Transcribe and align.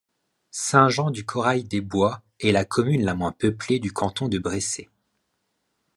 Saint-Jean-du-Corail-des-Bois 0.49 2.23
est 2.39 2.51
la 2.51 2.65
commune 2.65 3.03
la 3.05 3.13
moins 3.13 3.31
peuplée 3.33 3.77
du 3.77 3.93
canton 3.93 4.29
de 4.29 4.39
Brécey. 4.39 4.89